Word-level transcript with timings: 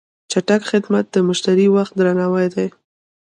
چټک 0.31 0.61
خدمت 0.71 1.05
د 1.13 1.17
مشتری 1.27 1.67
وخت 1.75 1.93
درناوی 1.97 2.47
دی. 2.55 2.67